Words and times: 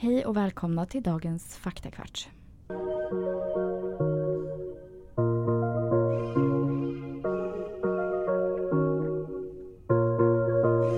Hej 0.00 0.26
och 0.26 0.36
välkomna 0.36 0.86
till 0.86 1.02
dagens 1.02 1.56
faktakvart. 1.56 2.28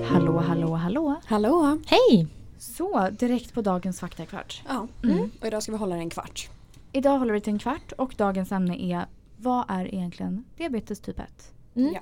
Hallå, 0.04 0.38
hallå, 0.38 0.75
hallå. 0.75 1.17
Hallå! 1.25 1.79
Hej! 1.87 2.27
Så, 2.59 3.09
direkt 3.11 3.54
på 3.54 3.62
dagens 3.62 4.01
faktakvart. 4.01 4.62
Ja, 4.69 4.88
Mm. 5.05 5.30
och 5.41 5.46
idag 5.46 5.62
ska 5.62 5.73
vi 5.73 5.79
hålla 5.79 5.95
det 5.95 6.00
en 6.00 6.11
kvart. 6.11 6.48
Idag 6.93 7.19
håller 7.19 7.32
vi 7.32 7.41
till 7.41 7.53
en 7.53 7.59
kvart 7.59 7.93
och 7.98 8.14
dagens 8.16 8.53
ämne 8.53 8.82
är 8.82 9.07
vad 9.37 9.64
är 9.69 9.95
egentligen 9.95 10.45
diabetes 10.57 11.00
typ 11.00 11.19
1? 11.19 11.53
Mm. 11.75 11.93
Ja. 11.95 12.00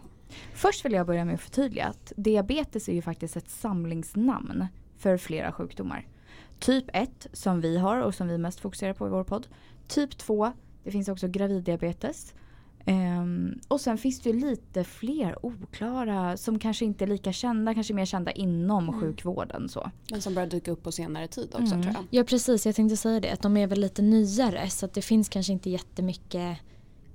Först 0.54 0.84
vill 0.84 0.92
jag 0.92 1.06
börja 1.06 1.24
med 1.24 1.34
att 1.34 1.40
förtydliga 1.40 1.86
att 1.86 2.12
diabetes 2.16 2.88
är 2.88 2.92
ju 2.92 3.02
faktiskt 3.02 3.36
ett 3.36 3.50
samlingsnamn 3.50 4.66
för 4.98 5.16
flera 5.16 5.52
sjukdomar. 5.52 6.06
Typ 6.58 6.84
1 6.92 7.26
som 7.32 7.60
vi 7.60 7.78
har 7.78 8.00
och 8.00 8.14
som 8.14 8.28
vi 8.28 8.38
mest 8.38 8.60
fokuserar 8.60 8.92
på 8.92 9.06
i 9.06 9.10
vår 9.10 9.24
podd. 9.24 9.46
Typ 9.88 10.18
2, 10.18 10.52
det 10.84 10.90
finns 10.90 11.08
också 11.08 11.28
graviddiabetes. 11.28 12.34
Ehm, 12.84 13.58
och 13.68 13.80
sen 13.80 13.98
finns 13.98 14.20
det 14.20 14.30
ju 14.30 14.40
lite 14.40 14.84
fler 14.84 15.46
oklara 15.46 16.36
som 16.36 16.58
kanske 16.58 16.84
inte 16.84 17.04
är 17.04 17.06
lika 17.06 17.32
kända, 17.32 17.74
kanske 17.74 17.94
mer 17.94 18.04
kända 18.04 18.30
inom 18.32 18.88
Mm. 18.88 19.00
sjukvården. 19.00 19.68
Så. 19.68 19.90
Men 20.10 20.22
som 20.22 20.34
börjar 20.34 20.48
dyka 20.48 20.70
upp 20.70 20.82
på 20.82 20.92
senare 20.92 21.28
tid 21.28 21.48
också 21.52 21.74
Mm. 21.74 21.82
tror 21.82 21.94
jag. 21.94 22.04
Ja 22.10 22.24
precis, 22.24 22.66
jag 22.66 22.74
tänkte 22.74 22.96
säga 22.96 23.20
det. 23.20 23.30
Att 23.30 23.42
de 23.42 23.56
är 23.56 23.66
väl 23.66 23.80
lite 23.80 24.02
nyare 24.02 24.70
så 24.70 24.86
att 24.86 24.94
det 24.94 25.02
finns 25.02 25.28
kanske 25.28 25.52
inte 25.52 25.70
jättemycket 25.70 26.58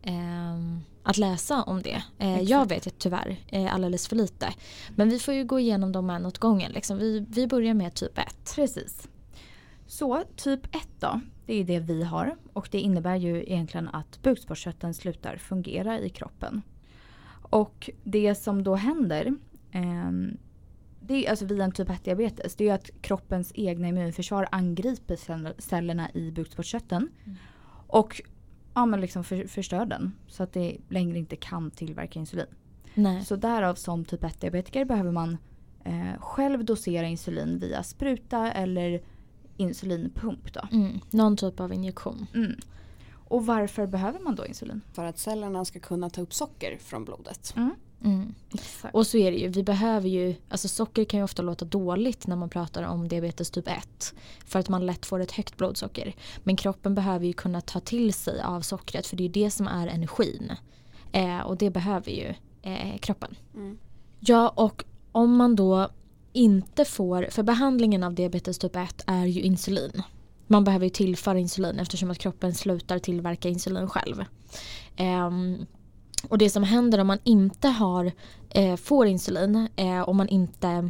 ehm, 0.03 0.79
att 1.03 1.17
läsa 1.17 1.63
om 1.63 1.81
det. 1.81 2.03
Eh, 2.19 2.41
jag 2.41 2.69
vet 2.69 2.87
ju 2.87 2.91
tyvärr 2.97 3.37
eh, 3.47 3.73
alldeles 3.75 4.07
för 4.07 4.15
lite. 4.15 4.53
Men 4.95 5.09
vi 5.09 5.19
får 5.19 5.33
ju 5.33 5.43
gå 5.43 5.59
igenom 5.59 5.91
dem 5.91 6.09
en 6.09 6.25
åt 6.25 6.37
gången. 6.37 6.71
Liksom. 6.71 6.97
Vi, 6.97 7.25
vi 7.29 7.47
börjar 7.47 7.73
med 7.73 7.93
typ 7.93 8.17
1. 8.17 8.25
Precis. 8.55 9.07
Så 9.85 10.23
typ 10.35 10.75
1 10.75 10.87
då, 10.99 11.21
det 11.45 11.53
är 11.53 11.63
det 11.63 11.79
vi 11.79 12.03
har 12.03 12.35
och 12.53 12.69
det 12.71 12.79
innebär 12.79 13.15
ju 13.15 13.43
egentligen 13.43 13.87
att 13.87 14.21
bukspottkörteln 14.21 14.93
slutar 14.93 15.37
fungera 15.37 15.99
i 15.99 16.09
kroppen. 16.09 16.61
Och 17.49 17.89
det 18.03 18.35
som 18.35 18.63
då 18.63 18.75
händer 18.75 19.33
ehm, 19.71 20.37
det 20.99 21.25
är 21.25 21.29
alltså 21.29 21.45
vid 21.45 21.61
en 21.61 21.71
typ 21.71 21.89
1 21.89 22.03
diabetes, 22.03 22.55
det 22.55 22.69
är 22.69 22.73
att 22.73 22.89
kroppens 23.01 23.51
egna 23.55 23.87
immunförsvar 23.87 24.47
angriper 24.51 25.15
cell- 25.15 25.53
cellerna 25.57 26.09
i 26.13 26.31
bukspottkörteln. 26.31 27.09
Och 27.87 28.21
ja, 28.73 28.85
men 28.85 29.01
liksom 29.01 29.23
för, 29.23 29.47
förstör 29.47 29.85
den 29.85 30.11
så 30.27 30.43
att 30.43 30.53
det 30.53 30.77
längre 30.89 31.17
inte 31.17 31.35
kan 31.35 31.71
tillverka 31.71 32.19
insulin. 32.19 32.45
Nej. 32.93 33.25
Så 33.25 33.35
därav 33.35 33.75
som 33.75 34.05
typ 34.05 34.23
1 34.23 34.41
diabetiker 34.41 34.85
behöver 34.85 35.11
man 35.11 35.37
eh, 35.83 36.19
själv 36.19 36.65
dosera 36.65 37.07
insulin 37.07 37.59
via 37.59 37.83
spruta 37.83 38.51
eller 38.51 39.01
insulinpump. 39.57 40.53
Då. 40.53 40.61
Mm, 40.71 40.99
någon 41.11 41.37
typ 41.37 41.59
av 41.59 41.73
injektion. 41.73 42.27
Mm. 42.33 42.55
Och 43.27 43.45
varför 43.45 43.87
behöver 43.87 44.19
man 44.19 44.35
då 44.35 44.45
insulin? 44.45 44.81
För 44.93 45.05
att 45.05 45.17
cellerna 45.17 45.65
ska 45.65 45.79
kunna 45.79 46.09
ta 46.09 46.21
upp 46.21 46.33
socker 46.33 46.77
från 46.81 47.05
blodet. 47.05 47.53
Mm. 47.55 48.33
Exakt. 48.53 48.95
Och 48.95 49.07
så 49.07 49.17
är 49.17 49.31
det 49.31 49.37
ju, 49.37 49.47
vi 49.47 49.63
behöver 49.63 50.09
ju, 50.09 50.35
alltså 50.49 50.67
socker 50.67 51.05
kan 51.05 51.19
ju 51.19 51.23
ofta 51.23 51.41
låta 51.41 51.65
dåligt 51.65 52.27
när 52.27 52.35
man 52.35 52.49
pratar 52.49 52.83
om 52.83 53.07
diabetes 53.07 53.51
typ 53.51 53.67
1. 53.67 54.13
För 54.45 54.59
att 54.59 54.69
man 54.69 54.85
lätt 54.85 55.05
får 55.05 55.19
ett 55.19 55.31
högt 55.31 55.57
blodsocker. 55.57 56.15
Men 56.43 56.55
kroppen 56.55 56.95
behöver 56.95 57.25
ju 57.25 57.33
kunna 57.33 57.61
ta 57.61 57.79
till 57.79 58.13
sig 58.13 58.41
av 58.41 58.61
sockret 58.61 59.07
för 59.07 59.17
det 59.17 59.25
är 59.25 59.29
det 59.29 59.51
som 59.51 59.67
är 59.67 59.87
energin. 59.87 60.51
Eh, 61.11 61.39
och 61.39 61.57
det 61.57 61.69
behöver 61.69 62.11
ju 62.11 62.33
eh, 62.61 62.97
kroppen. 62.97 63.35
Mm. 63.53 63.77
Ja 64.19 64.49
och 64.49 64.85
om 65.11 65.35
man 65.35 65.55
då 65.55 65.89
inte 66.35 66.85
får, 66.85 67.27
för 67.31 67.43
behandlingen 67.43 68.03
av 68.03 68.13
diabetes 68.13 68.57
typ 68.57 68.75
1 68.75 69.03
är 69.07 69.25
ju 69.25 69.41
insulin. 69.41 70.01
Man 70.47 70.63
behöver 70.63 70.85
ju 70.85 70.89
tillföra 70.89 71.39
insulin 71.39 71.79
eftersom 71.79 72.11
att 72.11 72.17
kroppen 72.17 72.53
slutar 72.53 72.99
tillverka 72.99 73.49
insulin 73.49 73.89
själv. 73.89 74.25
Um, 74.99 75.65
och 76.29 76.37
det 76.37 76.49
som 76.49 76.63
händer 76.63 76.99
om 76.99 77.07
man 77.07 77.19
inte 77.23 77.67
har, 77.67 78.11
eh, 78.49 78.75
får 78.75 79.07
insulin 79.07 79.67
eh, 79.75 80.09
om 80.09 80.17
man 80.17 80.27
inte 80.27 80.89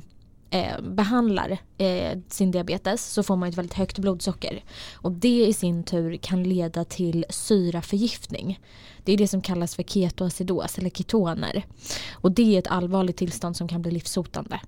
eh, 0.56 0.82
behandlar 0.82 1.58
eh, 1.78 2.20
sin 2.30 2.52
diabetes 2.52 3.06
så 3.14 3.24
får 3.24 3.36
man 3.36 3.50
ett 3.50 3.58
väldigt 3.58 3.74
högt 3.74 4.00
blodsocker. 4.00 4.64
Och 4.94 5.12
det 5.12 5.46
i 5.46 5.54
sin 5.54 5.84
tur 5.84 6.18
kan 6.18 6.44
leda 6.44 6.84
till 6.84 7.26
syraförgiftning. 7.30 8.60
Det 9.04 9.14
är 9.14 9.18
det 9.18 9.28
som 9.28 9.42
kallas 9.42 9.76
för 9.76 9.84
ketoacidos 9.84 10.78
eller 10.78 10.90
ketoner. 10.90 11.66
Och 12.12 12.32
det 12.32 12.56
är 12.56 12.60
ett 12.60 12.68
allvarligt 12.68 13.18
tillstånd 13.18 13.58
som 13.58 13.68
kan 13.68 13.82
bli 13.82 13.92
livshotande. 13.92 14.60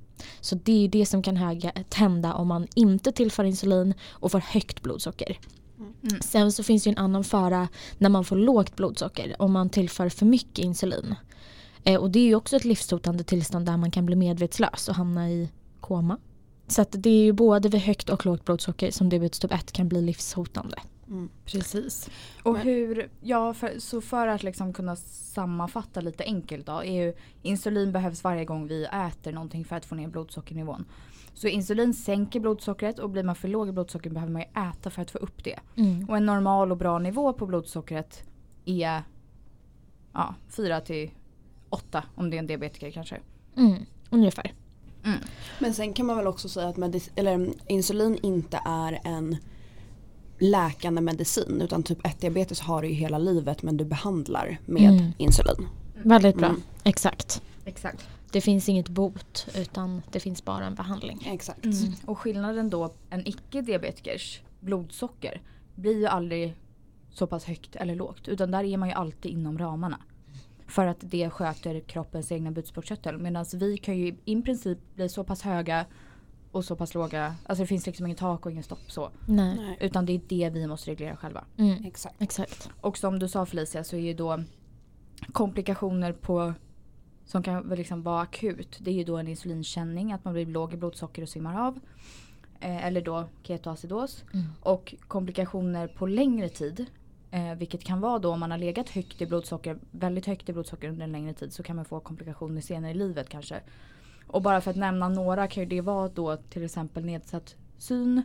Så 0.42 0.56
det 0.56 0.86
är 0.86 0.90
det 0.90 1.06
som 1.06 1.24
kan 1.24 1.38
höga, 1.38 1.72
hända 1.94 2.34
om 2.34 2.48
man 2.48 2.68
inte 2.76 3.12
tillför 3.12 3.44
insulin 3.44 3.94
och 4.10 4.32
får 4.32 4.40
högt 4.40 4.82
blodsocker. 4.82 5.40
Mm. 5.78 6.22
Sen 6.22 6.52
så 6.52 6.64
finns 6.64 6.84
det 6.84 6.90
en 6.90 6.98
annan 6.98 7.24
fara 7.24 7.68
när 7.98 8.10
man 8.10 8.26
får 8.26 8.36
lågt 8.36 8.76
blodsocker 8.76 9.36
om 9.40 9.52
man 9.52 9.70
tillför 9.70 10.10
för 10.10 10.26
mycket 10.26 10.66
insulin. 10.66 11.16
Eh, 11.84 12.00
och 12.00 12.12
det 12.12 12.20
är 12.20 12.26
ju 12.26 12.36
också 12.36 12.56
ett 12.56 12.66
livshotande 12.66 13.24
tillstånd 13.24 13.66
där 13.66 13.78
man 13.78 13.92
kan 13.92 14.06
bli 14.06 14.16
medvetslös 14.16 14.90
och 14.90 14.96
hamna 14.96 15.30
i 15.30 15.50
koma. 15.88 16.18
Så 16.68 16.86
det 16.92 17.10
är 17.10 17.24
ju 17.24 17.32
både 17.34 17.70
vid 17.70 17.82
högt 17.82 18.10
och 18.10 18.26
lågt 18.26 18.46
blodsocker 18.46 18.92
som 18.92 19.10
diabetes 19.10 19.40
typ 19.40 19.54
1 19.54 19.72
kan 19.72 19.88
bli 19.88 20.02
livshotande. 20.02 20.78
Mm. 21.08 21.30
Precis. 21.46 22.10
Och 22.44 22.54
Men- 22.54 22.62
hur, 22.62 23.10
ja, 23.22 23.54
för, 23.54 23.80
så 23.80 24.02
för 24.02 24.28
att 24.28 24.44
liksom 24.44 24.74
kunna 24.74 24.96
sammanfatta 24.96 26.02
lite 26.02 26.24
enkelt 26.24 26.66
då, 26.66 26.84
är 26.84 27.06
ju 27.06 27.14
insulin 27.42 27.92
behövs 27.92 28.24
varje 28.24 28.46
gång 28.46 28.68
vi 28.68 28.86
äter 28.86 29.32
någonting 29.32 29.66
för 29.66 29.76
att 29.76 29.86
få 29.86 29.96
ner 29.96 30.08
blodsockernivån. 30.08 30.86
Så 31.34 31.48
insulin 31.48 31.94
sänker 31.94 32.40
blodsockret 32.40 33.00
och 33.00 33.10
blir 33.10 33.24
man 33.24 33.36
för 33.36 33.48
låg 33.48 33.70
i 33.70 33.72
blodsocker 33.72 34.10
behöver 34.10 34.34
man 34.34 34.42
ju 34.42 34.70
äta 34.70 34.90
för 34.90 35.02
att 35.02 35.12
få 35.12 35.18
upp 35.18 35.44
det. 35.44 35.60
Mm. 35.76 36.10
Och 36.10 36.18
en 36.18 36.26
normal 36.26 36.72
och 36.72 36.78
bra 36.78 37.00
nivå 37.00 37.34
på 37.34 37.46
blodsockret 37.46 38.24
är 38.66 39.04
ja, 40.14 40.36
4 40.50 40.82
till 40.82 41.12
8 41.70 42.04
om 42.16 42.30
det 42.30 42.38
är 42.38 42.40
en 42.40 42.48
diabetiker 42.48 42.92
kanske. 42.92 43.20
Mm. 43.58 43.86
Ungefär. 44.10 44.54
Men 45.60 45.74
sen 45.74 45.94
kan 45.94 46.06
man 46.06 46.18
väl 46.18 46.28
också 46.28 46.50
säga 46.50 46.68
att 46.68 46.78
eller, 47.16 47.34
mm, 47.34 47.54
insulin 47.68 48.20
inte 48.24 48.62
är 48.66 49.00
en 49.04 49.38
läkande 50.40 51.02
medicin 51.02 51.62
utan 51.62 51.84
typ 51.84 52.06
1 52.08 52.22
diabetes 52.22 52.60
har 52.60 52.82
du 52.82 52.88
ju 52.88 52.94
hela 52.94 53.18
livet 53.18 53.64
men 53.64 53.78
du 53.78 53.86
behandlar 53.86 54.58
med 54.66 54.92
Mm. 54.94 55.12
insulin. 55.18 55.68
Väldigt 56.04 56.36
bra. 56.36 56.48
Mm. 56.50 56.62
Exakt. 56.84 57.42
Exakt. 57.66 58.08
Det 58.32 58.42
finns 58.42 58.70
inget 58.70 58.90
bot 58.90 59.48
utan 59.56 60.02
det 60.12 60.20
finns 60.20 60.46
bara 60.46 60.66
en 60.66 60.76
behandling. 60.76 61.28
Exakt. 61.32 61.66
Mm. 61.66 61.94
Och 62.06 62.20
skillnaden 62.20 62.70
då, 62.70 62.94
en 63.10 63.28
icke-diabetikers 63.28 64.42
blodsocker 64.60 65.42
blir 65.76 65.98
ju 65.98 66.06
aldrig 66.08 66.56
så 67.12 67.28
pass 67.28 67.44
högt 67.46 67.76
eller 67.76 67.96
lågt. 67.96 68.28
Utan 68.28 68.52
där 68.52 68.64
är 68.64 68.78
man 68.78 68.90
ju 68.90 68.96
alltid 68.96 69.32
inom 69.32 69.58
ramarna. 69.58 69.98
För 70.68 70.88
att 70.88 70.98
det 71.00 71.30
sköter 71.30 71.80
kroppens 71.80 72.32
egna 72.32 72.52
bukspottkörtel. 72.52 73.18
Medan 73.18 73.46
vi 73.54 73.78
kan 73.78 73.98
ju 73.98 74.16
i 74.26 74.42
princip 74.42 74.78
bli 74.96 75.10
så 75.10 75.24
pass 75.24 75.42
höga 75.42 75.86
och 76.52 76.66
så 76.66 76.76
pass 76.76 76.94
låga. 76.94 77.36
Alltså 77.46 77.64
det 77.64 77.68
finns 77.68 77.86
liksom 77.86 78.06
inget 78.06 78.18
tak 78.18 78.46
och 78.46 78.52
ingen 78.52 78.64
stopp 78.64 78.92
så. 78.92 79.10
Nej. 79.28 79.78
Utan 79.80 80.06
det 80.06 80.14
är 80.14 80.22
det 80.28 80.50
vi 80.50 80.68
måste 80.68 80.92
reglera 80.92 81.16
själva. 81.16 81.46
Mm. 81.58 81.86
Exakt. 81.86 82.22
Exakt. 82.22 82.70
Och 82.82 82.98
som 82.98 83.20
du 83.20 83.28
sa 83.28 83.46
Felicia 83.46 83.84
så 83.84 83.96
är 83.96 84.00
ju 84.00 84.14
då 84.14 84.44
komplikationer 85.32 86.14
på 86.14 86.54
som 87.26 87.44
kan 87.44 87.70
liksom 87.70 88.04
vara 88.04 88.22
akut. 88.22 88.78
Det 88.82 88.92
är 88.92 88.96
ju 88.96 89.04
då 89.04 89.18
en 89.18 89.28
insulinkänning, 89.28 90.14
att 90.14 90.26
man 90.26 90.34
blir 90.34 90.46
låg 90.46 90.74
i 90.74 90.78
blodsocker 90.78 91.22
och 91.22 91.30
svimmar 91.30 91.68
av. 91.68 91.80
Eh, 92.60 92.86
eller 92.86 93.02
då 93.02 93.26
ketoacidos. 93.44 94.24
Mm. 94.34 94.46
Och 94.62 94.96
komplikationer 95.08 95.88
på 95.88 96.08
längre 96.08 96.50
tid. 96.50 96.86
Eh, 97.38 97.56
vilket 97.56 97.84
kan 97.84 98.02
vara 98.02 98.20
då 98.20 98.32
om 98.32 98.40
man 98.40 98.52
har 98.52 98.58
legat 98.58 98.90
högt 98.90 99.22
i 99.22 99.26
blodsocker, 99.26 99.80
väldigt 99.92 100.26
högt 100.26 100.50
i 100.50 100.54
blodsocker 100.54 100.90
under 100.90 101.04
en 101.04 101.12
längre 101.12 101.34
tid 101.34 101.54
så 101.54 101.64
kan 101.64 101.76
man 101.76 101.86
få 101.86 102.00
komplikationer 102.00 102.62
senare 102.62 102.92
i 102.92 102.94
livet 102.94 103.30
kanske. 103.30 103.62
Och 104.28 104.42
bara 104.42 104.62
för 104.62 104.72
att 104.72 104.78
nämna 104.78 105.10
några 105.10 105.48
kan 105.48 105.64
ju 105.64 105.70
det 105.70 105.82
vara 105.82 106.08
då 106.08 106.38
till 106.38 106.64
exempel 106.64 107.06
nedsatt 107.06 107.56
syn, 107.78 108.22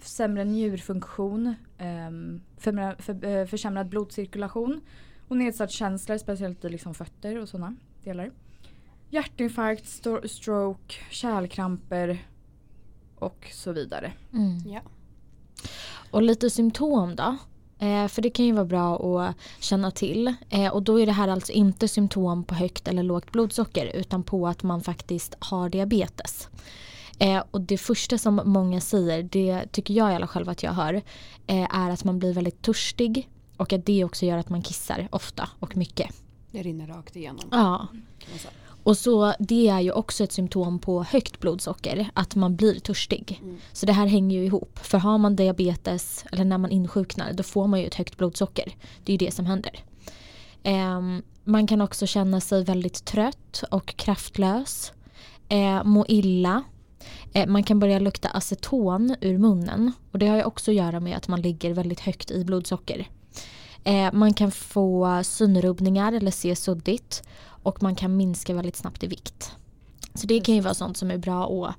sämre 0.00 0.44
njurfunktion, 0.44 1.54
ehm, 1.78 2.40
för, 2.58 3.24
eh, 3.24 3.46
försämrad 3.46 3.88
blodcirkulation 3.88 4.80
och 5.28 5.36
nedsatt 5.36 5.70
känsla, 5.70 6.18
speciellt 6.18 6.64
i 6.64 6.68
liksom 6.68 6.94
fötter 6.94 7.38
och 7.38 7.48
sådana 7.48 7.76
delar. 8.02 8.30
Hjärtinfarkt, 9.10 9.86
stroke, 10.30 10.94
kärlkramper 11.10 12.26
och 13.18 13.48
så 13.52 13.72
vidare. 13.72 14.12
Mm. 14.32 14.58
Ja. 14.66 14.80
Och 16.10 16.22
lite 16.22 16.50
symptom 16.50 17.16
då? 17.16 17.36
Eh, 17.84 18.08
för 18.08 18.22
det 18.22 18.30
kan 18.30 18.46
ju 18.46 18.52
vara 18.52 18.64
bra 18.64 19.20
att 19.20 19.36
känna 19.60 19.90
till. 19.90 20.34
Eh, 20.50 20.72
och 20.72 20.82
då 20.82 21.00
är 21.00 21.06
det 21.06 21.12
här 21.12 21.28
alltså 21.28 21.52
inte 21.52 21.88
symptom 21.88 22.44
på 22.44 22.54
högt 22.54 22.88
eller 22.88 23.02
lågt 23.02 23.32
blodsocker 23.32 23.86
utan 23.94 24.22
på 24.22 24.48
att 24.48 24.62
man 24.62 24.80
faktiskt 24.80 25.34
har 25.38 25.68
diabetes. 25.68 26.48
Eh, 27.18 27.42
och 27.50 27.60
det 27.60 27.78
första 27.78 28.18
som 28.18 28.40
många 28.44 28.80
säger, 28.80 29.22
det 29.22 29.72
tycker 29.72 29.94
jag 29.94 30.12
i 30.12 30.14
alla 30.14 30.26
fall 30.26 30.48
att 30.48 30.62
jag 30.62 30.72
hör, 30.72 31.02
är 31.46 31.90
att 31.90 32.04
man 32.04 32.18
blir 32.18 32.32
väldigt 32.32 32.62
törstig 32.62 33.28
och 33.56 33.72
att 33.72 33.86
det 33.86 34.04
också 34.04 34.26
gör 34.26 34.38
att 34.38 34.48
man 34.48 34.62
kissar 34.62 35.08
ofta 35.10 35.48
och 35.60 35.76
mycket. 35.76 36.10
Det 36.50 36.62
rinner 36.62 36.86
rakt 36.86 37.16
igenom. 37.16 37.48
Ja, 37.50 37.86
Kan 38.18 38.30
man 38.30 38.38
säga. 38.38 38.52
Och 38.84 38.96
så 38.96 39.34
det 39.38 39.68
är 39.68 39.80
ju 39.80 39.92
också 39.92 40.24
ett 40.24 40.32
symptom 40.32 40.78
på 40.78 41.02
högt 41.02 41.40
blodsocker, 41.40 42.10
att 42.14 42.34
man 42.34 42.56
blir 42.56 42.80
törstig. 42.80 43.40
Mm. 43.42 43.56
Så 43.72 43.86
det 43.86 43.92
här 43.92 44.06
hänger 44.06 44.38
ju 44.38 44.44
ihop. 44.44 44.78
För 44.82 44.98
har 44.98 45.18
man 45.18 45.36
diabetes 45.36 46.24
eller 46.32 46.44
när 46.44 46.58
man 46.58 46.70
insjuknar 46.70 47.32
då 47.32 47.42
får 47.42 47.66
man 47.66 47.80
ju 47.80 47.86
ett 47.86 47.94
högt 47.94 48.16
blodsocker. 48.16 48.76
Det 49.04 49.12
är 49.12 49.14
ju 49.14 49.26
det 49.26 49.34
som 49.34 49.46
händer. 49.46 49.84
Ehm, 50.62 51.22
man 51.44 51.66
kan 51.66 51.80
också 51.80 52.06
känna 52.06 52.40
sig 52.40 52.64
väldigt 52.64 53.04
trött 53.04 53.64
och 53.70 53.96
kraftlös. 53.96 54.92
Eh, 55.48 55.84
må 55.84 56.04
illa. 56.08 56.62
Eh, 57.32 57.46
man 57.46 57.62
kan 57.62 57.78
börja 57.78 57.98
lukta 57.98 58.28
aceton 58.28 59.16
ur 59.20 59.38
munnen. 59.38 59.92
Och 60.12 60.18
det 60.18 60.26
har 60.26 60.36
ju 60.36 60.44
också 60.44 60.70
att 60.70 60.76
göra 60.76 61.00
med 61.00 61.16
att 61.16 61.28
man 61.28 61.42
ligger 61.42 61.72
väldigt 61.72 62.00
högt 62.00 62.30
i 62.30 62.44
blodsocker. 62.44 63.08
Eh, 63.84 64.12
man 64.12 64.34
kan 64.34 64.50
få 64.50 65.20
synrubbningar 65.24 66.12
eller 66.12 66.30
se 66.30 66.56
suddigt. 66.56 67.22
Och 67.46 67.82
man 67.82 67.94
kan 67.94 68.16
minska 68.16 68.54
väldigt 68.54 68.76
snabbt 68.76 69.04
i 69.04 69.06
vikt. 69.06 69.56
Så 70.14 70.26
det 70.26 70.40
kan 70.40 70.54
ju 70.54 70.60
vara 70.60 70.74
sånt 70.74 70.96
som 70.96 71.10
är 71.10 71.18
bra 71.18 71.66
att 71.68 71.74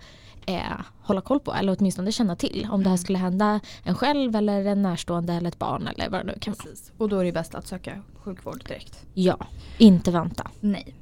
eh, 0.46 0.80
hålla 1.02 1.22
koll 1.22 1.40
på 1.40 1.54
eller 1.54 1.75
åtminstone 1.80 2.12
känna 2.12 2.36
till 2.36 2.68
om 2.72 2.84
det 2.84 2.90
här 2.90 2.98
skulle 2.98 3.18
hända 3.18 3.60
en 3.84 3.96
själv 3.96 4.36
eller 4.36 4.66
en 4.66 4.81
närstående 4.81 5.34
eller 5.34 5.48
ett 5.48 5.60
barn 5.60 5.88
eller 5.88 6.10
vad 6.10 6.19
det 6.25 6.31
nu 6.34 6.40
kan 6.40 6.54
vara. 6.54 6.63
Precis. 6.63 6.92
Och 6.98 7.10
då 7.10 7.19
är 7.19 7.25
det 7.25 7.31
bäst 7.31 7.56
att 7.56 7.68
söka 7.68 8.02
sjukvård 8.16 8.63
direkt. 8.68 9.06
Ja, 9.13 9.38
inte 9.78 10.12
vänta. 10.12 10.52
Nej. 10.60 10.96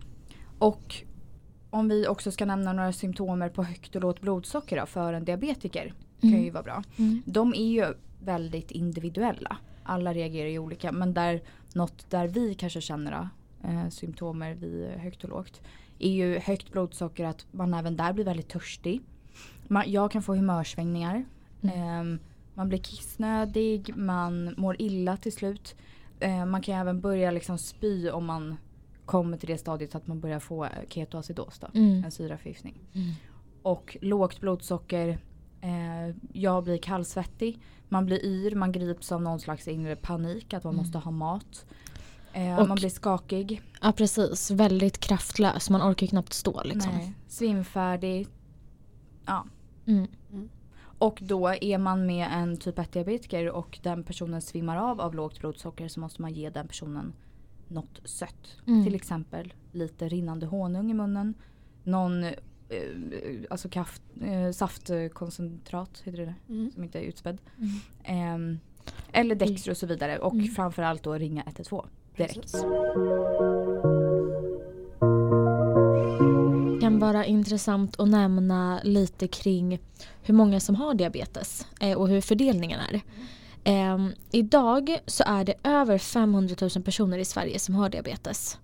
Och 0.60 0.96
om 1.70 1.90
vi 1.90 2.08
också 2.08 2.32
ska 2.32 2.46
nämna 2.46 2.74
några 2.74 2.94
symptomer 2.94 3.50
på 3.50 3.64
högt 3.64 3.96
och 3.96 4.02
lågt 4.02 4.22
blodsocker 4.22 4.80
då, 4.80 4.86
för 4.86 5.14
en 5.14 5.26
diabetiker. 5.26 5.94
kan 6.22 6.30
Mm. 6.30 6.44
ju 6.44 6.50
vara 6.52 6.64
bra. 6.64 6.84
Mm. 6.98 7.22
De 7.26 7.54
är 7.54 7.68
ju 7.72 7.86
väldigt 8.24 8.72
individuella. 8.72 9.58
Alla 9.84 10.14
reagerar 10.14 10.50
ju 10.50 10.60
olika 10.60 10.92
men 10.92 11.14
där 11.14 11.42
något 11.74 12.10
där 12.10 12.28
vi 12.28 12.54
kanske 12.56 12.82
känner 12.82 13.30
eh, 13.64 13.90
symptomer 13.90 14.54
vid 14.54 14.88
högt 14.88 15.24
och 15.24 15.30
lågt 15.30 15.62
är 16.00 16.12
ju 16.12 16.40
högt 16.40 16.72
blodsocker 16.72 17.26
att 17.26 17.46
man 17.52 17.74
även 17.74 17.98
där 17.98 18.14
blir 18.14 18.26
väldigt 18.26 18.50
törstig. 18.50 19.02
Man, 19.68 19.92
jag 19.92 20.12
kan 20.12 20.22
få 20.24 20.36
humörsvängningar. 20.36 21.26
Ehm, 21.74 22.20
man 22.54 22.70
blir 22.70 22.80
kissnödig, 22.80 23.96
man 23.96 24.54
mår 24.58 24.82
illa 24.82 25.18
till 25.18 25.34
slut. 25.34 25.76
Eh, 26.20 26.46
man 26.46 26.62
kan 26.62 26.76
även 26.80 27.02
börja 27.02 27.32
liksom 27.32 27.58
spy 27.58 28.10
om 28.10 28.26
man 28.26 28.58
kommer 29.06 29.38
till 29.38 29.50
det 29.50 29.58
stadiet 29.58 29.96
att 29.96 30.08
man 30.08 30.20
börjar 30.20 30.40
få 30.40 30.68
ketoacidos 30.90 31.60
då, 31.60 31.68
Mm. 31.74 32.04
en 32.04 32.12
syraförgiftning. 32.12 32.80
Mm. 32.94 33.12
Och 33.62 33.98
lågt 34.02 34.40
blodsocker, 34.42 35.18
eh, 35.64 36.16
jag 36.34 36.64
blir 36.64 36.78
kallsvettig, 36.78 37.60
man 37.90 38.06
blir 38.06 38.26
yr, 38.26 38.56
man 38.56 38.72
grips 38.72 39.12
av 39.12 39.22
någon 39.22 39.40
slags 39.40 39.68
inre 39.68 39.96
panik 39.96 40.54
att 40.54 40.64
man 40.64 40.74
Mm. 40.74 40.84
måste 40.86 40.98
ha 40.98 41.12
mat. 41.12 41.66
Eh, 42.34 42.60
Och- 42.60 42.68
man 42.68 42.76
blir 42.76 42.90
skakig, 42.90 43.62
Ja 43.82 43.92
precis, 43.92 44.52
väldigt 44.52 44.98
kraftlös. 45.00 45.70
Man 45.70 45.82
orkar 45.92 46.06
ju 46.06 46.10
knappt 46.10 46.34
stå 46.34 46.64
liksom. 46.64 46.94
nej, 46.94 47.14
svimfärdig. 47.28 48.28
Ja. 49.26 49.46
Mm. 49.88 50.08
Och 50.98 51.20
då 51.22 51.48
är 51.62 51.78
man 51.78 52.06
med 52.06 52.28
en 52.32 52.58
typ 52.58 52.80
1 52.80 52.92
diabetiker 52.94 53.50
och 53.50 53.80
den 53.84 54.04
personen 54.04 54.42
svimmar 54.42 54.78
av 54.78 55.02
av 55.02 55.16
lågt 55.16 55.40
blodsocker 55.40 55.88
så 55.88 56.00
måste 56.00 56.22
man 56.22 56.34
ge 56.34 56.50
den 56.50 56.68
personen 56.68 57.14
något 57.68 58.02
sött. 58.06 58.58
Mm. 58.68 58.84
Till 58.84 58.96
exempel 58.96 59.54
lite 59.72 60.10
rinnande 60.10 60.46
honung 60.46 60.92
i 60.92 60.94
munnen. 60.94 61.34
Någon 61.84 62.26
alltså 63.50 63.70
kaff, 63.70 64.00
eh, 64.22 64.52
saftkoncentrat, 64.52 66.02
heter 66.06 66.18
det 66.18 66.26
det? 66.26 66.54
Mm. 66.54 66.72
Som 66.72 66.84
inte 66.84 67.00
är 67.00 67.04
utspädd. 67.04 67.38
Mm. 67.58 67.70
Ehm, 68.04 68.60
eller 69.12 69.36
Dextro 69.36 69.72
och 69.72 69.78
så 69.78 69.86
vidare. 69.88 70.20
Och 70.20 70.34
Mm. 70.34 70.48
framförallt 70.48 71.04
då 71.04 71.14
ringa 71.14 71.44
112 71.46 71.88
direkt. 72.18 72.36
Precis. 72.42 72.62
Det 76.74 76.82
kan 76.82 77.00
vara 77.00 77.26
intressant 77.26 78.00
att 78.00 78.10
nämna 78.10 78.80
lite 78.84 79.28
kring 79.28 79.80
hur 80.24 80.34
många 80.34 80.60
som 80.60 80.76
har 80.76 80.94
diabetes 80.94 81.68
eh, 81.82 81.98
och 81.98 82.08
hur 82.10 82.22
fördelningen 82.22 82.80
är. 82.80 83.02
Eh, 83.64 84.08
idag 84.32 84.98
så 85.06 85.24
är 85.28 85.44
det 85.46 85.54
över 85.64 85.98
500 85.98 86.56
000 86.62 86.84
personer 86.84 87.18
i 87.18 87.26
Sverige 87.26 87.60
som 87.60 87.76
har 87.76 87.90
diabetes. 87.90 88.58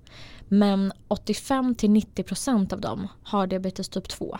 Men 0.49 0.93
85-90% 1.07 2.73
av 2.73 2.81
dem 2.81 3.07
har 3.23 3.47
diabetes 3.47 3.89
typ 3.89 4.09
2. 4.09 4.37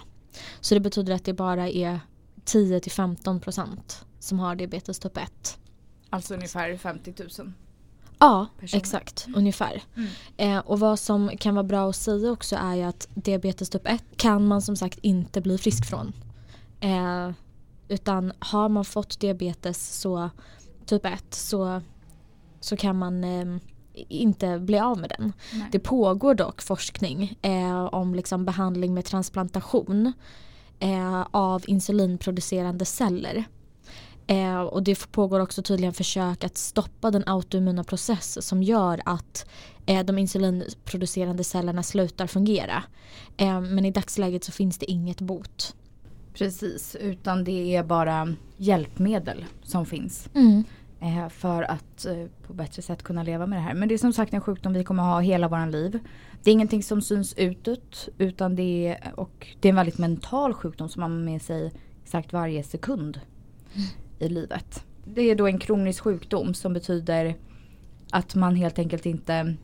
Så 0.60 0.74
det 0.74 0.80
betyder 0.80 1.14
att 1.14 1.26
det 1.26 1.34
bara 1.34 1.70
är 1.70 2.00
10-15% 2.46 3.68
som 4.20 4.40
har 4.40 4.56
diabetes 4.56 5.00
typ 5.00 5.18
1. 5.18 5.58
Alltså 6.10 6.34
ungefär 6.34 6.78
50 6.78 7.14
000. 7.40 7.54
Ja, 8.20 8.48
Personer. 8.60 8.82
exakt. 8.82 9.28
Ungefär. 9.36 9.84
Mm. 9.96 10.10
Eh, 10.38 10.60
och 10.60 10.80
vad 10.80 11.00
som 11.00 11.38
kan 11.38 11.56
vara 11.56 11.64
bra 11.64 11.90
att 11.90 11.96
säga 11.96 12.32
också 12.32 12.56
är 12.56 12.76
ju 12.76 12.84
att 12.84 13.08
diabetes 13.14 13.70
typ 13.70 13.88
1 13.88 14.04
kan 14.18 14.48
man 14.48 14.62
som 14.62 14.76
sagt 14.76 15.00
inte 15.02 15.42
bli 15.42 15.58
frisk 15.58 15.86
från. 15.86 16.14
Eh, 16.80 17.32
utan 17.88 18.34
har 18.40 18.70
man 18.70 18.86
fått 18.86 19.20
diabetes 19.20 20.00
så 20.00 20.30
typ 20.86 21.06
1 21.06 21.34
så, 21.34 21.82
så 22.60 22.78
kan 22.78 22.98
man 22.98 23.24
eh, 23.24 23.58
inte 24.10 24.60
bli 24.60 24.80
av 24.80 24.98
med 24.98 25.10
den. 25.18 25.34
Nej. 25.54 25.68
Det 25.72 25.80
pågår 25.80 26.34
dock 26.34 26.62
forskning 26.62 27.38
eh, 27.42 27.84
om 27.84 28.16
liksom 28.16 28.46
behandling 28.46 28.94
med 28.94 29.06
transplantation 29.06 30.14
eh, 30.80 31.28
av 31.32 31.64
insulinproducerande 31.68 32.86
celler. 32.86 33.46
Eh, 34.28 34.62
och 34.62 34.84
det 34.84 35.12
pågår 35.12 35.40
också 35.40 35.62
tydligen 35.62 35.94
försök 35.94 36.44
att 36.44 36.58
stoppa 36.58 37.12
den 37.12 37.24
autoimmuna 37.28 37.84
process 37.84 38.48
som 38.48 38.64
gör 38.64 39.02
att 39.06 39.50
eh, 39.86 40.06
de 40.06 40.18
insulinproducerande 40.18 41.44
cellerna 41.44 41.84
slutar 41.84 42.28
fungera. 42.28 42.84
Eh, 43.38 43.62
men 43.62 43.86
i 43.86 43.92
dagsläget 43.92 44.44
så 44.44 44.52
finns 44.52 44.78
det 44.78 44.92
inget 44.92 45.22
bot. 45.22 45.76
Precis, 46.34 46.96
utan 46.96 47.44
det 47.44 47.76
är 47.76 47.84
bara 47.84 48.36
hjälpmedel 48.58 49.46
som 49.64 49.86
finns. 49.86 50.30
eh, 50.34 50.64
Eh, 51.02 51.30
för 51.30 51.64
att 51.64 52.06
eh, 52.06 52.26
på 52.48 52.54
bättre 52.54 52.82
sätt 52.82 53.04
kunna 53.04 53.24
leva 53.24 53.46
med 53.48 53.58
det 53.58 53.64
här. 53.64 53.74
Men 53.74 53.90
det 53.90 53.94
är 53.94 53.98
som 53.98 54.14
sagt 54.14 54.34
en 54.34 54.42
sjukdom 54.42 54.74
vi 54.74 54.84
kommer 54.84 55.04
ha 55.04 55.20
hela 55.20 55.48
våran 55.48 55.72
liv. 55.72 56.00
Det 56.44 56.50
är 56.50 56.54
ingenting 56.54 56.84
som 56.84 57.02
syns 57.02 57.34
utåt 57.38 58.10
utan 58.18 58.56
det 58.56 58.88
är, 58.88 59.20
och 59.20 59.48
det 59.60 59.68
är 59.68 59.70
en 59.70 59.76
väldigt 59.76 59.98
mental 59.98 60.54
sjukdom 60.54 60.90
som 60.90 61.00
man 61.00 61.12
har 61.12 61.20
med 61.20 61.42
sig 61.42 61.72
exakt 62.04 62.34
varje 62.34 62.64
sekund 62.64 63.20
i 64.20 64.30
livet. 64.30 64.86
Det 65.06 65.22
är 65.22 65.36
då 65.36 65.48
en 65.48 65.60
kronisk 65.60 66.04
sjukdom 66.04 66.54
som 66.54 66.74
betyder 66.74 67.36
att 68.12 68.36
man 68.36 68.56
helt 68.56 68.80
enkelt 68.80 69.06
inte 69.06 69.56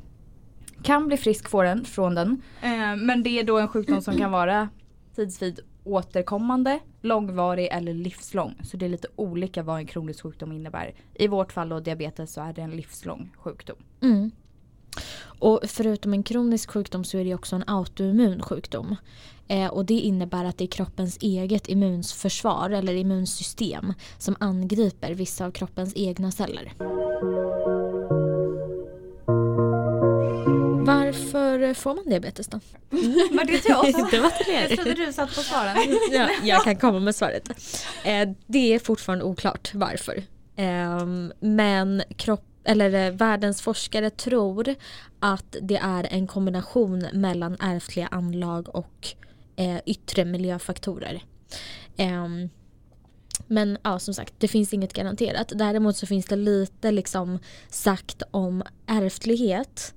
kan 0.84 1.08
bli 1.08 1.18
frisk 1.18 1.50
från 1.50 1.66
den. 1.66 1.86
Från 1.86 2.16
den. 2.16 2.42
Eh, 2.62 2.96
men 2.96 3.24
det 3.24 3.30
är 3.30 3.44
då 3.44 3.60
en 3.60 3.68
sjukdom 3.68 4.02
som 4.02 4.18
kan 4.18 4.32
vara 4.32 4.70
tidsvid 5.16 5.60
återkommande, 5.86 6.80
långvarig 7.02 7.68
eller 7.72 7.94
livslång. 7.94 8.56
Så 8.64 8.78
det 8.78 8.86
är 8.86 8.90
lite 8.90 9.08
olika 9.16 9.64
vad 9.64 9.78
en 9.78 9.86
kronisk 9.86 10.24
sjukdom 10.24 10.52
innebär. 10.52 10.94
I 11.14 11.28
vårt 11.28 11.54
fall 11.54 11.70
då 11.70 11.80
diabetes 11.80 12.34
så 12.34 12.42
är 12.42 12.54
det 12.54 12.62
en 12.62 12.72
livslång 12.72 13.32
sjukdom. 13.38 13.78
Mm. 14.02 14.32
Och 15.40 15.60
förutom 15.68 16.14
en 16.14 16.24
kronisk 16.24 16.72
sjukdom 16.72 17.04
så 17.04 17.18
är 17.18 17.26
det 17.26 17.36
också 17.36 17.56
en 17.56 17.64
autoimmun 17.68 18.42
sjukdom. 18.42 18.96
Eh, 19.48 19.68
och 19.68 19.86
det 19.86 19.94
innebär 19.94 20.46
att 20.46 20.58
det 20.58 20.64
är 20.64 20.68
kroppens 20.68 21.18
eget 21.22 21.70
immunförsvar 21.70 22.70
eller 22.70 22.94
immunsystem 22.94 23.94
som 24.18 24.36
angriper 24.40 25.14
vissa 25.14 25.46
av 25.46 25.52
kroppens 25.52 25.94
egna 25.96 26.32
celler. 26.32 26.74
Varför 31.60 31.74
får 31.74 31.96
man 31.96 32.04
diabetes 32.10 32.48
då? 32.48 32.60
Var 33.32 33.46
det 33.46 33.60
till 33.60 33.76
oss? 33.76 34.12
det 34.12 34.20
var 34.20 34.30
till 34.30 34.54
er. 34.54 34.68
Jag 34.70 34.80
trodde 34.80 35.06
du 35.06 35.14
satt 35.14 35.36
på 35.36 35.42
svaren. 35.42 35.76
ja, 36.12 36.30
jag 36.44 36.64
kan 36.64 36.76
komma 36.76 37.00
med 37.00 37.16
svaret. 37.16 37.50
Eh, 38.04 38.30
det 38.48 38.74
är 38.74 38.80
fortfarande 38.80 39.26
oklart 39.26 39.72
varför. 39.74 40.24
Eh, 40.56 41.06
men 41.40 42.04
kropp, 42.18 42.46
eller, 42.64 43.06
eh, 43.08 43.12
världens 43.12 43.62
forskare 43.62 44.10
tror 44.10 44.76
att 45.20 45.56
det 45.62 45.78
är 45.78 46.08
en 46.12 46.28
kombination 46.28 47.08
mellan 47.14 47.58
ärftliga 47.60 48.08
anlag 48.08 48.76
och 48.76 49.08
eh, 49.56 49.78
yttre 49.86 50.26
miljöfaktorer. 50.26 51.24
Eh, 51.98 52.28
men 53.48 53.78
ja, 53.84 54.00
som 54.00 54.14
sagt, 54.14 54.34
det 54.38 54.48
finns 54.48 54.74
inget 54.74 54.94
garanterat. 54.94 55.52
Däremot 55.56 55.98
så 55.98 56.08
finns 56.08 56.26
det 56.26 56.36
lite 56.36 56.92
liksom 56.92 57.40
sagt 57.70 58.24
om 58.32 58.64
ärftlighet. 58.88 59.94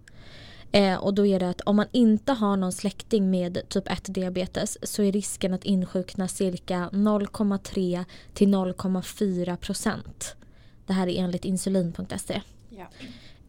Eh, 0.73 0.97
och 0.97 1.15
då 1.15 1.27
är 1.27 1.41
det 1.41 1.49
att 1.49 1.61
om 1.61 1.77
man 1.77 1.87
inte 1.93 2.33
har 2.33 2.57
någon 2.57 2.73
släkting 2.73 3.31
med 3.31 3.69
typ 3.69 3.91
1 3.91 4.15
diabetes 4.15 4.79
så 4.83 5.03
är 5.03 5.13
risken 5.13 5.55
att 5.55 5.65
insjukna 5.65 6.29
cirka 6.29 6.91
0,3 6.93 8.05
till 8.35 8.49
0,4 8.49 9.57
procent. 9.57 10.37
Det 10.87 10.93
här 10.93 11.07
är 11.07 11.23
enligt 11.23 11.45
insulin.se. 11.45 12.43
Ja. 12.69 12.87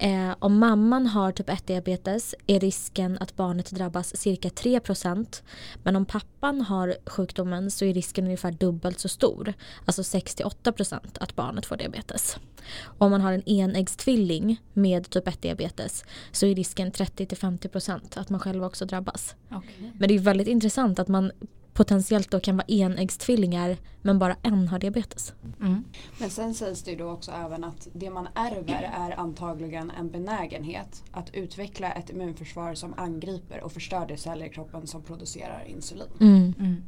Eh, 0.02 0.36
om 0.40 0.60
mamman 0.60 1.08
har 1.08 1.32
typ 1.32 1.50
1 1.50 1.68
diabetes 1.68 2.36
är 2.48 2.60
risken 2.60 3.18
att 3.20 3.36
barnet 3.36 3.72
drabbas 3.72 4.18
cirka 4.18 4.50
3%. 4.50 5.44
Men 5.84 5.96
om 5.96 6.06
pappan 6.06 6.62
har 6.62 6.96
sjukdomen 7.06 7.72
så 7.72 7.86
är 7.86 7.94
risken 7.94 8.26
ungefär 8.26 8.52
dubbelt 8.52 9.00
så 9.00 9.10
stor. 9.10 9.54
Alltså 9.86 10.02
6-8% 10.02 11.00
att 11.20 11.36
barnet 11.36 11.66
får 11.66 11.78
diabetes. 11.78 12.38
Om 12.84 13.12
man 13.12 13.22
har 13.22 13.34
en 13.34 13.50
enäggstvilling 13.50 14.62
med 14.74 15.10
typ 15.10 15.28
1 15.28 15.42
diabetes 15.42 16.04
så 16.32 16.46
är 16.46 16.56
risken 16.56 16.92
30-50% 16.92 18.20
att 18.20 18.30
man 18.30 18.40
själv 18.40 18.64
också 18.64 18.86
drabbas. 18.86 19.36
Okay. 19.48 19.92
Men 19.98 20.10
det 20.10 20.16
är 20.16 20.20
väldigt 20.20 20.48
intressant 20.48 21.00
att 21.00 21.08
man 21.08 21.32
potentiellt 21.80 22.32
då 22.32 22.40
kan 22.40 22.58
vara 22.58 22.66
enäggstvillingar 22.68 23.78
men 24.02 24.20
bara 24.20 24.36
en 24.42 24.68
har 24.68 24.80
diabetes. 24.80 25.34
Mm. 25.62 25.84
Men 26.20 26.30
sen 26.30 26.54
sägs 26.54 26.84
det 26.84 26.92
ju 26.92 26.98
då 26.98 27.12
också 27.12 27.32
även 27.32 27.64
att 27.64 27.88
det 27.94 28.10
man 28.10 28.28
ärver 28.36 28.92
är 28.94 29.20
antagligen 29.20 29.92
en 29.92 30.12
benägenhet 30.12 31.04
att 31.12 31.34
utveckla 31.34 31.92
ett 31.92 32.10
immunförsvar 32.10 32.74
som 32.74 32.94
angriper 32.98 33.64
och 33.64 33.72
förstör 33.72 34.06
de 34.08 34.18
celler 34.18 34.46
i 34.46 34.50
kroppen 34.50 34.88
som 34.88 35.02
producerar 35.02 35.64
insulin. 35.68 36.08
Mm. 36.20 36.54
Mm. 36.60 36.84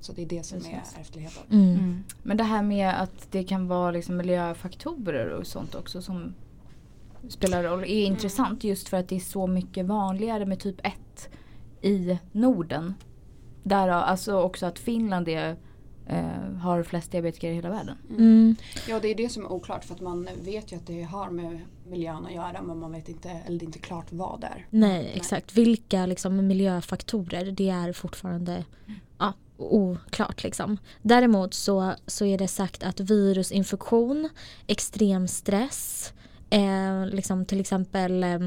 Så 0.00 0.12
det 0.12 0.22
är 0.22 0.26
det 0.26 0.46
som 0.46 0.58
är 0.58 0.82
ärftligheten. 1.00 1.42
Mm. 1.50 1.74
Mm. 1.74 2.04
Men 2.22 2.36
det 2.36 2.44
här 2.44 2.62
med 2.62 3.02
att 3.02 3.32
det 3.32 3.44
kan 3.44 3.68
vara 3.68 3.90
liksom 3.90 4.16
miljöfaktorer 4.16 5.30
och 5.30 5.46
sånt 5.46 5.74
också 5.74 6.02
som 6.02 6.34
spelar 7.28 7.62
roll 7.62 7.82
är 7.82 8.06
intressant 8.06 8.64
just 8.64 8.88
för 8.88 8.96
att 8.96 9.08
det 9.08 9.16
är 9.16 9.20
så 9.20 9.46
mycket 9.46 9.86
vanligare 9.86 10.46
med 10.46 10.60
typ 10.60 10.86
1 10.86 11.28
i 11.82 12.18
Norden. 12.32 12.94
Där 13.62 13.88
alltså 13.88 14.40
också 14.40 14.66
att 14.66 14.78
Finland 14.78 15.28
är, 15.28 15.56
eh, 16.06 16.52
har 16.60 16.82
flest 16.82 17.12
diabetiker 17.12 17.50
i 17.50 17.54
hela 17.54 17.70
världen. 17.70 17.96
Mm. 18.10 18.56
Ja 18.88 19.00
det 19.00 19.08
är 19.08 19.14
det 19.14 19.28
som 19.28 19.44
är 19.44 19.52
oklart 19.52 19.84
för 19.84 19.94
att 19.94 20.00
man 20.00 20.28
vet 20.44 20.72
ju 20.72 20.76
att 20.76 20.86
det 20.86 21.02
har 21.02 21.30
med 21.30 21.60
miljön 21.86 22.26
att 22.26 22.34
göra 22.34 22.62
men 22.62 22.78
man 22.78 22.92
vet 22.92 23.08
inte, 23.08 23.30
eller 23.30 23.58
det 23.58 23.64
är 23.64 23.66
inte 23.66 23.78
klart 23.78 24.06
vad 24.10 24.40
det 24.40 24.46
är. 24.46 24.66
Nej, 24.70 25.12
exakt. 25.14 25.56
Vilka 25.56 26.06
liksom, 26.06 26.46
miljöfaktorer, 26.46 27.50
det 27.50 27.70
är 27.70 27.92
fortfarande 27.92 28.64
ja, 29.18 29.32
oklart. 29.56 30.42
Liksom. 30.42 30.78
Däremot 31.02 31.54
så, 31.54 31.94
så 32.06 32.24
är 32.24 32.38
det 32.38 32.48
sagt 32.48 32.82
att 32.82 33.00
virusinfektion, 33.00 34.28
extrem 34.66 35.28
stress, 35.28 36.12
eh, 36.50 37.06
liksom 37.06 37.44
till 37.44 37.60
exempel 37.60 38.24
eh, 38.24 38.38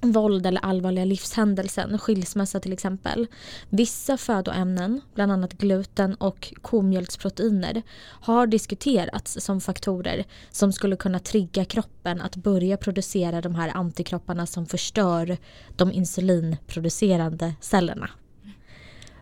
våld 0.00 0.46
eller 0.46 0.60
allvarliga 0.60 1.04
livshändelser, 1.04 1.98
skilsmässa 1.98 2.60
till 2.60 2.72
exempel. 2.72 3.26
Vissa 3.68 4.16
födoämnen, 4.16 5.00
bland 5.14 5.32
annat 5.32 5.52
gluten 5.52 6.14
och 6.14 6.54
komjölksproteiner, 6.62 7.82
har 8.02 8.46
diskuterats 8.46 9.40
som 9.40 9.60
faktorer 9.60 10.24
som 10.50 10.72
skulle 10.72 10.96
kunna 10.96 11.18
trigga 11.18 11.64
kroppen 11.64 12.20
att 12.20 12.36
börja 12.36 12.76
producera 12.76 13.40
de 13.40 13.54
här 13.54 13.76
antikropparna 13.76 14.46
som 14.46 14.66
förstör 14.66 15.36
de 15.76 15.92
insulinproducerande 15.92 17.54
cellerna. 17.60 18.10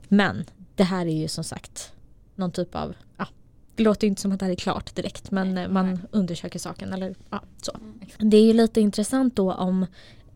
Men 0.09 0.45
det 0.75 0.85
här 0.85 1.07
är 1.07 1.17
ju 1.17 1.29
som 1.29 1.45
sagt 1.45 1.93
någon 2.35 2.53
typ 2.53 2.75
av, 2.75 2.95
ja, 3.17 3.27
det 3.77 3.83
låter 3.83 4.07
inte 4.07 4.23
som 4.23 4.33
att 4.33 4.41
det 4.41 4.45
här 4.45 4.53
är 4.53 4.57
klart 4.57 4.95
direkt 4.95 5.31
men 5.31 5.73
man 5.73 6.01
undersöker 6.11 6.59
saken 6.59 6.93
eller 6.93 7.15
ja, 7.31 7.43
så. 7.63 7.73
Det 8.19 8.37
är 8.37 8.45
ju 8.45 8.53
lite 8.53 8.81
intressant 8.81 9.37
då 9.37 9.53
om 9.53 9.87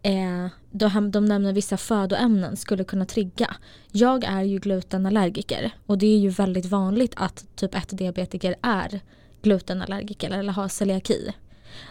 eh, 0.02 0.47
de, 0.71 1.11
de 1.11 1.25
nämner 1.25 1.52
vissa 1.52 1.76
födoämnen 1.76 2.56
skulle 2.56 2.85
kunna 2.85 3.06
trigga. 3.06 3.56
Jag 3.92 4.25
är 4.25 4.42
ju 4.42 4.59
glutenallergiker 4.59 5.71
och 5.87 5.99
det 5.99 6.06
är 6.06 6.18
ju 6.18 6.28
väldigt 6.28 6.66
vanligt 6.66 7.12
att 7.16 7.47
typ 7.56 7.75
1-diabetiker 7.75 8.54
är 8.62 9.00
glutenallergiker 9.42 10.30
eller 10.30 10.52
har 10.52 10.68
celiaki. 10.68 11.32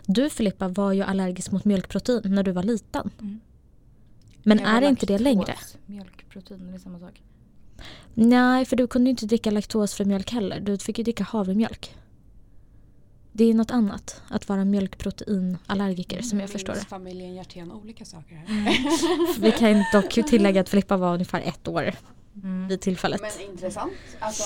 Du 0.06 0.30
Filippa 0.30 0.68
var 0.68 0.94
ju 0.94 1.02
allergisk 1.02 1.52
mot 1.52 1.66
mjölkprotein 1.66 2.22
när 2.26 2.44
du 2.44 2.52
var 2.52 2.64
liten. 2.64 3.10
Mm. 3.20 3.40
Men 4.44 4.60
Jag 4.60 4.70
är 4.70 4.90
inte 4.90 5.06
det 5.06 5.20
längre? 5.20 5.56
Mjölkprotein, 5.86 6.68
det 6.72 6.76
är 6.76 6.80
samma 6.80 7.00
sak. 7.00 7.22
Nej, 8.14 8.66
för 8.66 8.76
du 8.76 8.88
kunde 8.88 9.10
inte 9.10 9.26
dricka 9.26 9.52
laktosfri 9.52 10.06
mjölk 10.06 10.32
heller. 10.32 10.60
Du 10.60 10.78
fick 10.78 10.98
ju 10.98 11.04
dricka 11.04 11.24
havremjölk. 11.24 11.96
Det 13.34 13.44
är 13.44 13.54
något 13.54 13.72
annat 13.72 14.22
att 14.28 14.50
vara 14.50 14.66
mjölkproteinallergiker 14.66 16.22
som 16.22 16.40
jag 16.40 16.50
förstår 16.50 16.74
det. 16.74 16.80
familjen 16.80 17.34
Hjertén 17.36 17.72
olika 17.72 18.06
saker 18.06 18.36
här. 18.36 19.42
Vi 19.42 19.52
kan 19.52 19.84
dock 19.94 20.10
tillägga 20.30 20.62
att 20.62 20.70
Filippa 20.70 20.98
var 20.98 21.14
ungefär 21.14 21.42
ett 21.42 21.68
år 21.68 21.94
Mm. 22.44 22.68
vid 22.68 22.82
tillfället. 22.82 23.22
Men 23.22 23.50
intressant. 23.52 23.94
Alltså, 24.20 24.44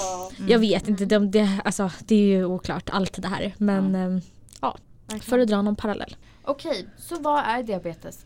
Jag 0.47 0.59
vet 0.59 0.87
inte, 0.87 1.05
det, 1.05 1.19
det, 1.19 1.59
alltså, 1.65 1.91
det 2.05 2.15
är 2.15 2.27
ju 2.27 2.45
oklart 2.45 2.89
allt 2.89 3.21
det 3.21 3.27
här. 3.27 3.53
Men 3.57 3.95
ehm, 3.95 4.21
ja, 4.61 4.77
för 5.21 5.39
att 5.39 5.47
dra 5.47 5.61
någon 5.61 5.75
parallell. 5.75 6.15
Okej, 6.43 6.87
så 6.97 7.19
vad 7.19 7.39
är 7.43 7.63
diabetes? 7.63 8.25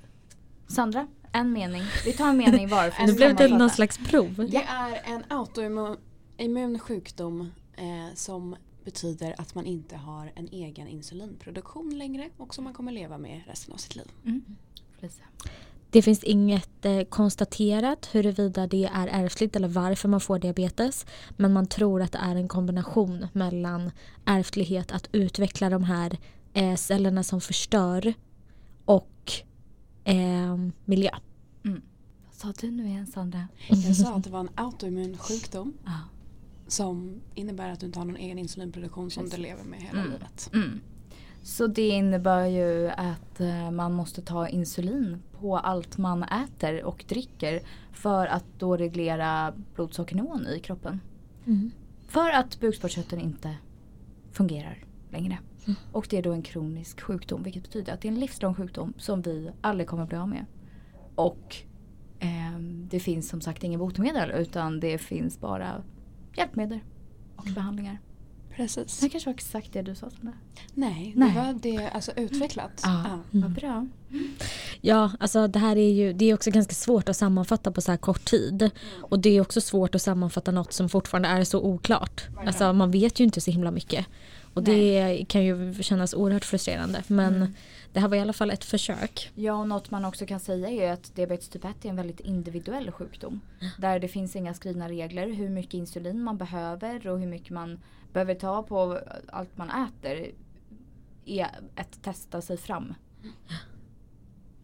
Sandra, 0.68 1.08
en 1.32 1.54
mening. 1.54 1.84
Vi 2.06 2.14
tar 2.14 2.30
en 2.30 2.38
mening 2.38 2.68
var. 2.68 2.94
Nu 3.08 3.14
blev 3.14 3.36
det 3.36 3.48
någon 3.48 3.70
slags 3.70 3.98
prov. 3.98 4.48
det 4.52 4.64
är 4.64 5.14
en 5.14 5.24
autoimmun 5.30 5.98
immun 6.38 6.80
sjukdom 6.80 7.52
eh, 7.78 8.16
som 8.16 8.56
betyder 8.90 9.36
att 9.38 9.56
man 9.56 9.66
inte 9.66 9.96
har 9.96 10.32
en 10.36 10.48
egen 10.52 10.88
insulinproduktion 10.88 11.98
längre 11.98 12.30
och 12.38 12.56
som 12.56 12.64
man 12.64 12.74
kommer 12.74 12.92
leva 12.92 13.18
med 13.18 13.42
resten 13.48 13.74
av 13.74 13.78
sitt 13.78 13.96
liv. 13.96 14.08
Mm. 14.26 14.42
Det 15.92 16.02
finns 16.02 16.24
inget 16.24 16.86
eh, 16.86 17.02
konstaterat 17.04 18.10
huruvida 18.12 18.68
det 18.68 18.86
är 18.94 19.08
ärftligt 19.08 19.56
eller 19.56 19.68
varför 19.68 20.08
man 20.10 20.20
får 20.20 20.40
diabetes. 20.40 21.06
Men 21.38 21.54
man 21.54 21.68
tror 21.68 22.02
att 22.02 22.12
det 22.12 22.18
är 22.18 22.36
en 22.36 22.48
kombination 22.48 23.28
mellan 23.34 23.92
ärftlighet, 24.26 24.92
att 24.92 25.10
utveckla 25.12 25.70
de 25.70 25.84
här 25.84 26.18
eh, 26.54 26.76
cellerna 26.76 27.24
som 27.24 27.42
förstör 27.42 28.14
och 28.86 29.32
eh, 30.04 30.58
miljö. 30.86 31.12
Vad 32.26 32.36
sa 32.56 32.62
du 32.62 32.72
nu 32.72 32.88
igen 32.88 33.08
Sandra? 33.08 33.48
Jag 33.68 33.96
sa 33.96 34.16
att 34.16 34.24
det 34.24 34.30
var 34.30 34.40
en 34.40 34.50
autoimmun 34.56 35.18
sjukdom 35.18 35.74
Ja. 35.86 36.00
Som 36.70 37.22
innebär 37.36 37.72
att 37.72 37.80
du 37.80 37.86
inte 37.86 38.00
har 38.00 38.06
någon 38.06 38.18
egen 38.18 38.40
insulinproduktion 38.40 39.12
som 39.12 39.30
du 39.30 39.38
lever 39.38 39.64
med 39.64 39.82
hela 39.82 40.00
Mm. 40.00 40.12
livet. 40.12 40.50
Mm. 40.54 40.80
Så 41.42 41.68
det 41.68 41.88
innebär 41.90 42.46
ju 42.46 42.90
att 42.90 43.40
eh, 43.42 43.72
man 43.72 43.94
måste 43.94 44.22
ta 44.22 44.48
insulin 44.48 45.18
på 45.40 45.58
allt 45.58 45.98
man 45.98 46.24
äter 46.24 46.84
och 46.84 47.06
dricker 47.08 47.62
för 47.92 48.28
att 48.28 48.46
då 48.58 48.78
reglera 48.78 49.54
blodsockernivån 49.76 50.48
i 50.48 50.60
kroppen. 50.60 51.00
Mm. 51.46 51.72
För 52.08 52.30
att 52.30 52.60
bukspottkörteln 52.60 53.22
inte 53.22 53.56
fungerar 54.32 54.78
längre. 55.10 55.38
Och 55.92 56.08
det 56.10 56.18
är 56.18 56.24
då 56.24 56.32
en 56.34 56.42
kronisk 56.42 57.02
sjukdom 57.02 57.44
vilket 57.44 57.64
betyder 57.64 57.94
att 57.94 58.02
det 58.02 58.08
är 58.08 58.12
en 58.12 58.20
livslång 58.20 58.56
sjukdom 58.56 58.94
som 58.98 59.22
vi 59.22 59.52
aldrig 59.62 59.88
kommer 59.88 60.06
bli 60.06 60.18
av 60.18 60.28
med. 60.30 60.46
Och 61.16 61.56
ehm, 62.20 62.88
det 62.92 63.00
finns 63.00 63.30
som 63.30 63.42
sagt 63.42 63.64
ingen 63.64 63.80
botemedel 63.80 64.32
utan 64.32 64.80
det 64.80 64.98
finns 64.98 65.40
bara 65.40 65.84
hjälpmedel 66.36 66.80
och 67.36 67.46
behandlingar. 67.56 67.98
Precis. 68.56 69.00
Det 69.00 69.10
kanske 69.10 69.30
var 69.30 69.34
exakt 69.34 69.74
det 69.74 69.82
du 69.82 69.96
sa 69.96 70.10
Sandra. 70.10 70.34
Nej, 70.74 71.14
Nej. 71.16 71.32
det 71.34 71.40
var 71.40 71.54
det 71.54 71.90
alltså 71.90 72.12
utvecklat. 72.16 72.82
Ja, 72.84 73.04
Ja. 73.06 73.20
vad 73.40 73.52
bra. 73.52 73.88
Ja, 74.82 75.12
alltså 75.20 75.48
det 75.48 75.60
här 75.60 75.76
är 75.76 75.90
ju 75.92 76.14
det 76.14 76.26
är 76.26 76.34
också 76.34 76.52
ganska 76.52 76.74
svårt 76.74 77.10
att 77.10 77.18
sammanfatta 77.18 77.72
på 77.72 77.82
så 77.82 77.92
här 77.92 77.98
kort 77.98 78.26
tid. 78.26 78.70
Och 79.02 79.20
det 79.20 79.30
är 79.30 79.42
också 79.42 79.62
svårt 79.62 79.96
att 79.96 80.02
sammanfatta 80.02 80.52
något 80.52 80.74
som 80.74 80.90
fortfarande 80.90 81.30
är 81.30 81.44
så 81.44 81.62
oklart. 81.62 82.22
Alltså 82.46 82.74
man 82.74 82.92
vet 82.92 83.20
ju 83.20 83.24
inte 83.24 83.42
så 83.42 83.52
himla 83.52 83.72
mycket. 83.72 84.06
Och 84.54 84.64
det 84.64 85.26
kan 85.28 85.44
ju 85.46 85.74
kännas 85.84 86.14
oerhört 86.14 86.46
frustrerande. 86.46 87.04
Men 87.08 87.56
det 87.94 88.00
här 88.00 88.08
var 88.08 88.18
i 88.18 88.20
alla 88.20 88.34
fall 88.34 88.52
ett 88.52 88.64
försök. 88.64 89.32
Ja 89.36 89.54
och 89.54 89.68
något 89.68 89.92
man 89.92 90.06
också 90.06 90.26
kan 90.26 90.40
säga 90.40 90.70
är 90.70 90.94
att 90.94 91.16
diabetes 91.16 91.50
typ 91.50 91.66
1 91.66 91.86
är 91.86 91.90
en 91.90 91.96
väldigt 91.96 92.20
individuell 92.20 92.92
sjukdom. 92.92 93.42
Där 93.78 94.00
det 94.00 94.08
finns 94.08 94.36
inga 94.36 94.54
skrivna 94.54 94.90
regler 94.90 95.28
hur 95.28 95.50
mycket 95.50 95.74
insulin 95.74 96.24
man 96.24 96.38
behöver 96.38 97.08
och 97.08 97.20
hur 97.20 97.28
mycket 97.28 97.50
man 97.50 97.80
behöver 98.14 98.36
ta 98.36 98.64
på 98.64 99.00
allt 99.28 99.58
man 99.58 99.70
äter. 99.70 100.32
Är 101.26 101.48
att 101.76 102.04
testa 102.04 102.42
sig 102.42 102.58
fram. 102.58 102.94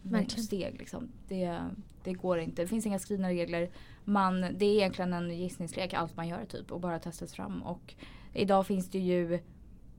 Verkligen. 0.02 0.44
Steg 0.44 0.76
liksom. 0.80 1.12
Det, 1.28 1.60
det 2.04 2.14
går 2.14 2.40
inte. 2.40 2.62
Det 2.62 2.68
finns 2.68 2.86
inga 2.86 3.00
skrivna 3.00 3.30
regler. 3.30 3.70
Man, 4.04 4.42
det 4.42 4.66
är 4.66 4.76
egentligen 4.76 5.14
en 5.14 5.38
gissningslek 5.38 5.94
allt 5.94 6.16
man 6.16 6.28
gör 6.28 6.46
typ 6.46 6.72
och 6.72 6.80
bara 6.80 7.00
testas 7.00 7.34
fram. 7.34 7.64
Och 7.64 7.94
idag 8.34 8.68
finns 8.68 8.90
det 8.90 9.00
ju 9.00 9.40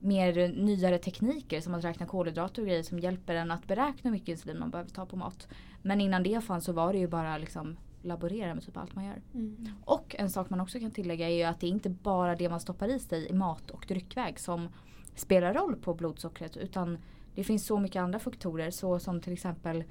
mer 0.00 0.48
nyare 0.48 0.98
tekniker 0.98 1.60
som 1.60 1.74
att 1.74 1.84
räkna 1.84 2.06
kolhydrater 2.06 2.62
och 2.62 2.68
grejer 2.68 2.82
som 2.82 2.98
hjälper 2.98 3.34
en 3.34 3.50
att 3.50 3.66
beräkna 3.66 4.00
hur 4.02 4.10
mycket 4.10 4.28
insulin 4.28 4.58
man 4.58 4.70
behöver 4.70 4.90
ta 4.90 5.06
på 5.06 5.16
mat. 5.16 5.48
Men 5.82 6.00
innan 6.00 6.22
det 6.22 6.44
fanns 6.44 6.64
så 6.64 6.72
var 6.72 6.92
det 6.92 6.98
ju 6.98 7.08
bara 7.08 7.38
liksom 7.38 7.76
laborera 8.02 8.54
med 8.54 8.64
typ 8.64 8.76
allt 8.76 8.94
man 8.94 9.04
gör. 9.04 9.22
Mm. 9.34 9.68
Och 9.84 10.16
en 10.18 10.30
sak 10.30 10.50
man 10.50 10.60
också 10.60 10.80
kan 10.80 10.90
tillägga 10.90 11.28
är 11.28 11.34
ju 11.34 11.42
att 11.42 11.60
det 11.60 11.66
är 11.66 11.70
inte 11.70 11.90
bara 11.90 12.36
det 12.36 12.48
man 12.48 12.60
stoppar 12.60 12.88
i 12.88 12.98
sig 12.98 13.28
i 13.28 13.32
mat 13.32 13.70
och 13.70 13.84
dryckväg 13.88 14.38
som 14.38 14.68
spelar 15.14 15.54
roll 15.54 15.76
på 15.76 15.94
blodsockret 15.94 16.56
utan 16.56 16.98
det 17.34 17.44
finns 17.44 17.66
så 17.66 17.78
mycket 17.78 18.00
andra 18.00 18.18
faktorer 18.18 18.70
så 18.70 18.98
som 18.98 19.20
till 19.20 19.32
exempel 19.32 19.84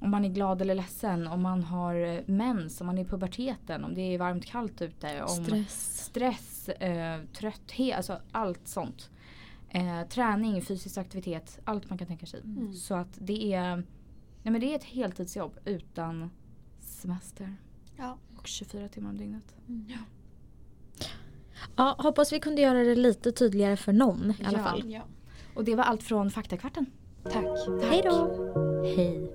om 0.00 0.10
man 0.10 0.24
är 0.24 0.28
glad 0.28 0.62
eller 0.62 0.74
ledsen, 0.74 1.26
om 1.26 1.42
man 1.42 1.62
har 1.62 1.94
eh, 1.94 2.20
mens, 2.26 2.80
om 2.80 2.86
man 2.86 2.98
är 2.98 3.02
i 3.02 3.04
puberteten, 3.04 3.84
om 3.84 3.94
det 3.94 4.00
är 4.00 4.18
varmt 4.18 4.46
kallt 4.46 4.82
ute. 4.82 5.22
Om 5.22 5.44
Stress. 5.44 6.04
stress, 6.04 6.68
eh, 6.68 7.20
trötthet, 7.32 7.96
alltså 7.96 8.20
allt 8.32 8.68
sånt. 8.68 9.10
Eh, 9.72 10.02
träning, 10.08 10.62
fysisk 10.62 10.98
aktivitet, 10.98 11.60
allt 11.64 11.88
man 11.88 11.98
kan 11.98 12.06
tänka 12.06 12.26
sig. 12.26 12.40
Mm. 12.40 12.72
Så 12.72 12.94
att 12.94 13.18
det 13.20 13.52
är 13.54 13.76
Nej 14.42 14.52
men 14.52 14.60
det 14.60 14.72
är 14.72 14.76
ett 14.76 14.84
heltidsjobb 14.84 15.58
utan 15.64 16.30
semester. 16.80 17.56
Ja. 17.96 18.18
Och 18.38 18.46
24 18.46 18.88
timmar 18.88 19.10
om 19.10 19.16
dygnet. 19.18 19.54
Ja, 21.76 21.96
hoppas 21.98 22.32
vi 22.32 22.40
kunde 22.40 22.62
göra 22.62 22.78
det 22.84 22.94
lite 22.94 23.32
tydligare 23.32 23.76
för 23.76 23.92
någon 23.92 24.30
i 24.30 24.44
alla 24.44 24.58
Ja. 24.58 24.64
fall. 24.64 24.82
ja. 24.92 25.02
Och 25.54 25.64
det 25.64 25.74
var 25.74 25.84
allt 25.84 26.02
från 26.02 26.30
Faktakvarten. 26.30 26.86
Tack. 27.24 27.44
Hej 27.82 28.02
då! 28.04 28.28
Hej! 28.96 29.30